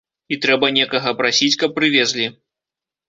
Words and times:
І 0.35 0.37
трэба 0.45 0.69
некага 0.77 1.13
прасіць, 1.21 1.53
каб 1.65 1.77
прывезлі. 1.79 2.25